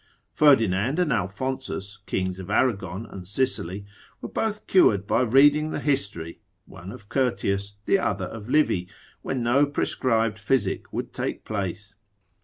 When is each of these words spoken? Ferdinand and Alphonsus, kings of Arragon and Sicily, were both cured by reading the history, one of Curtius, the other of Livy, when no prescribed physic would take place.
Ferdinand 0.33 0.97
and 0.97 1.13
Alphonsus, 1.13 1.99
kings 2.07 2.39
of 2.39 2.49
Arragon 2.49 3.05
and 3.05 3.27
Sicily, 3.27 3.85
were 4.19 4.29
both 4.29 4.65
cured 4.65 5.05
by 5.05 5.21
reading 5.21 5.69
the 5.69 5.79
history, 5.79 6.39
one 6.65 6.91
of 6.91 7.07
Curtius, 7.07 7.73
the 7.85 7.99
other 7.99 8.25
of 8.25 8.49
Livy, 8.49 8.89
when 9.21 9.43
no 9.43 9.63
prescribed 9.67 10.39
physic 10.39 10.91
would 10.91 11.13
take 11.13 11.45
place. 11.45 11.93